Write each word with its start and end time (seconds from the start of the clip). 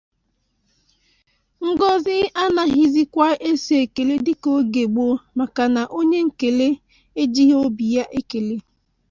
Ngọzị 1.69 2.17
anaghịzịkwa 2.43 3.27
eso 3.49 3.73
ekele 3.83 4.13
dịka 4.25 4.49
n'oge 4.53 4.83
gboo 4.91 5.13
maka 5.37 5.63
na 5.75 5.81
onye 5.99 6.19
nkele 6.27 6.67
ejighị 7.21 7.55
obi 7.63 7.85
ya 7.95 8.03
ekele 8.19 8.55